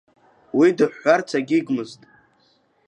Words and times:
Уи 0.57 0.69
дыҳәҳәарц 0.77 1.29
агьигмызт. 1.39 2.01